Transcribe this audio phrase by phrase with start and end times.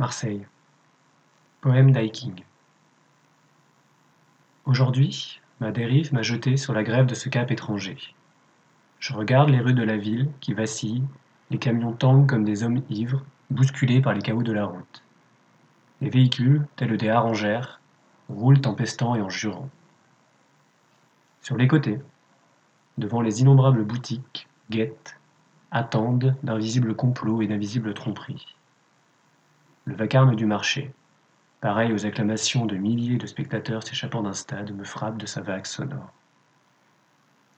[0.00, 0.46] Marseille.
[1.60, 2.42] Poème d'Hiking.
[4.64, 7.98] Aujourd'hui, ma dérive m'a jeté sur la grève de ce cap étranger.
[8.98, 11.04] Je regarde les rues de la ville qui vacillent,
[11.50, 15.02] les camions tanguent comme des hommes ivres, bousculés par les chaos de la route.
[16.00, 17.82] Les véhicules, tels des harangères,
[18.30, 19.68] roulent en pestant et en jurant.
[21.42, 22.00] Sur les côtés,
[22.96, 25.20] devant les innombrables boutiques, guettent,
[25.70, 28.56] attendent d'invisibles complots et d'invisibles tromperies.
[29.86, 30.92] Le vacarme du marché,
[31.62, 35.64] pareil aux acclamations de milliers de spectateurs s'échappant d'un stade, me frappe de sa vague
[35.64, 36.12] sonore.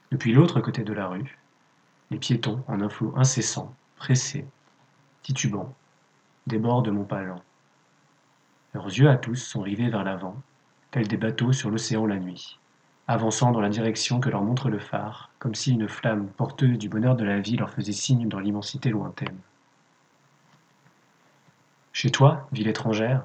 [0.09, 1.37] Depuis l'autre côté de la rue,
[2.11, 4.47] les piétons, en un flot incessant, pressés,
[5.21, 5.75] titubants,
[6.47, 7.43] débordent mon pas lent.
[8.73, 10.41] Leurs yeux à tous sont rivés vers l'avant,
[10.91, 12.57] tels des bateaux sur l'océan la nuit,
[13.07, 16.87] avançant dans la direction que leur montre le phare, comme si une flamme porteuse du
[16.87, 19.39] bonheur de la vie leur faisait signe dans l'immensité lointaine.
[22.03, 23.23] Chez toi, ville étrangère,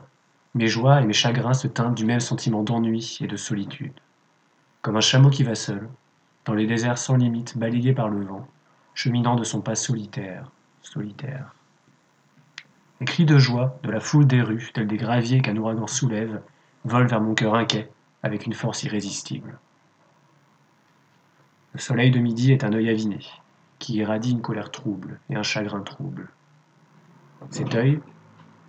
[0.54, 3.98] mes joies et mes chagrins se teintent du même sentiment d'ennui et de solitude.
[4.82, 5.88] Comme un chameau qui va seul,
[6.44, 8.46] dans les déserts sans limite balayés par le vent,
[8.94, 11.56] cheminant de son pas solitaire, solitaire.
[13.00, 16.40] Les cris de joie de la foule des rues, tels des graviers qu'un ouragan soulève,
[16.84, 17.90] volent vers mon cœur inquiet
[18.22, 19.58] avec une force irrésistible.
[21.72, 23.18] Le soleil de midi est un œil aviné,
[23.80, 26.28] qui irradie une colère trouble et un chagrin trouble.
[27.50, 28.00] Cet œil,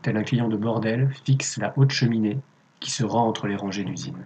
[0.01, 2.39] tel un client de bordel, fixe la haute cheminée
[2.79, 4.25] qui se rend entre les rangées d'usines.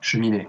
[0.00, 0.48] Cheminée,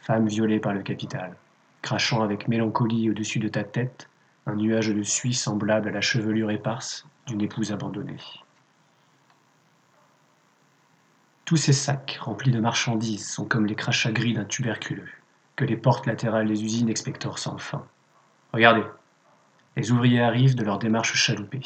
[0.00, 1.36] femme violée par le capital,
[1.82, 4.08] crachant avec mélancolie au-dessus de ta tête
[4.46, 8.18] un nuage de suie semblable à la chevelure éparse d'une épouse abandonnée.
[11.44, 15.10] Tous ces sacs remplis de marchandises sont comme les crachats gris d'un tuberculeux,
[15.56, 17.86] que les portes latérales des usines expectorent sans fin.
[18.52, 18.84] Regardez,
[19.76, 21.62] les ouvriers arrivent de leur démarche chaloupée.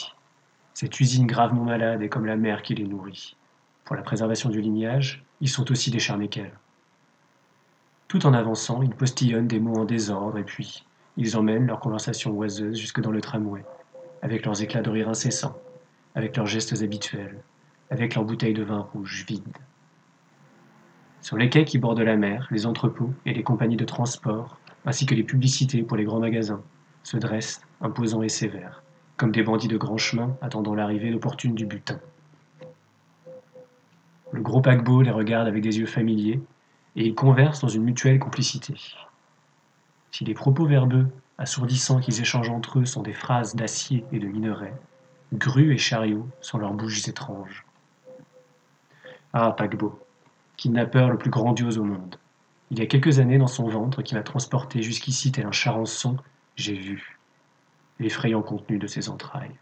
[0.81, 3.34] Cette usine gravement malade est comme la mère qui les nourrit.
[3.84, 6.56] Pour la préservation du lignage, ils sont aussi décharnés qu'elle.
[8.06, 10.87] Tout en avançant, ils postillonnent des mots en désordre et puis
[11.17, 13.65] ils emmènent leur conversation oiseuse jusque dans le tramway,
[14.22, 15.59] avec leurs éclats de rire incessants,
[16.15, 17.43] avec leurs gestes habituels,
[17.91, 19.59] avec leurs bouteilles de vin rouge vides.
[21.22, 25.06] Sur les quais qui bordent la mer, les entrepôts et les compagnies de transport, ainsi
[25.06, 26.62] que les publicités pour les grands magasins,
[27.03, 28.84] se dressent, imposants et sévères,
[29.19, 32.01] comme des bandits de grand chemin attendant l'arrivée opportune du butin.
[34.33, 36.41] Le gros paquebot les regarde avec des yeux familiers,
[36.97, 38.75] et ils conversent dans une mutuelle complicité.
[40.12, 44.27] Si les propos verbeux, assourdissants qu'ils échangent entre eux sont des phrases d'acier et de
[44.29, 44.73] minerai,
[45.33, 47.65] grues et chariots sont leurs bouches étranges.
[49.33, 49.99] Ah, paquebot,
[50.56, 52.17] kidnappeur le plus grandiose au monde.
[52.71, 56.17] Il y a quelques années, dans son ventre, qui m'a transporté jusqu'ici tel un charançon,
[56.56, 57.18] j'ai vu
[57.98, 59.56] l'effrayant contenu de ses entrailles.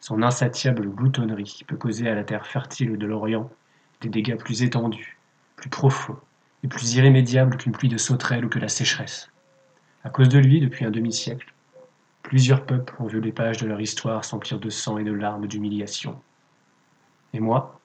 [0.00, 3.50] Son insatiable gloutonnerie peut causer à la terre fertile de l'Orient
[4.00, 5.18] des dégâts plus étendus,
[5.56, 6.18] plus profonds
[6.62, 9.30] et plus irrémédiables qu'une pluie de sauterelles ou que la sécheresse.
[10.04, 11.52] À cause de lui, depuis un demi-siècle,
[12.22, 15.46] plusieurs peuples ont vu les pages de leur histoire s'emplir de sang et de larmes
[15.46, 16.20] d'humiliation.
[17.32, 17.80] Et moi,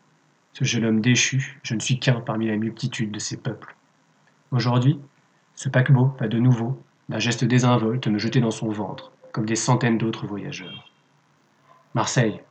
[0.53, 3.75] ce jeune homme déchu, je ne suis qu'un parmi la multitude de ces peuples.
[4.51, 4.99] Aujourd'hui,
[5.55, 9.55] ce paquebot va de nouveau, d'un geste désinvolte, me jeter dans son ventre, comme des
[9.55, 10.89] centaines d'autres voyageurs.
[11.93, 12.41] Marseille.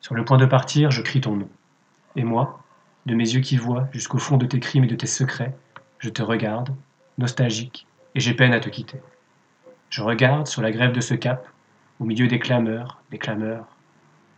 [0.00, 1.48] Sur le point de partir, je crie ton nom.
[2.16, 2.62] Et moi,
[3.06, 5.54] de mes yeux qui voient jusqu'au fond de tes crimes et de tes secrets,
[5.98, 6.74] je te regarde,
[7.18, 9.00] nostalgique, et j'ai peine à te quitter.
[9.90, 11.46] Je regarde sur la grève de ce cap,
[12.00, 13.66] au milieu des clameurs, des clameurs,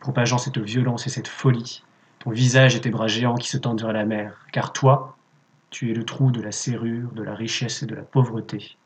[0.01, 1.83] propageant cette violence et cette folie,
[2.19, 5.17] ton visage et tes bras géants qui se tendent vers la mer, car toi,
[5.71, 8.77] tu es le trou de la serrure, de la richesse et de la pauvreté.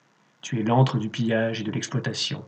[0.41, 2.45] Tu es l'antre du pillage et de l'exploitation.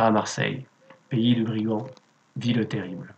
[0.00, 0.64] Ah, Marseille,
[1.08, 1.88] pays de brigands,
[2.36, 3.16] ville terrible.